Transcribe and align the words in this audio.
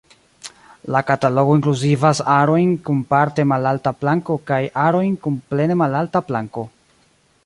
La 0.93 0.99
katalogo 1.09 1.57
inkluzivas 1.57 2.21
arojn 2.35 2.73
kun 2.87 3.03
parte 3.13 3.45
malalta 3.51 3.95
planko 4.05 4.39
kaj 4.53 4.61
arojn 4.87 5.13
kun 5.27 5.37
plene 5.53 5.79
malalta 5.83 6.27
planko. 6.31 6.69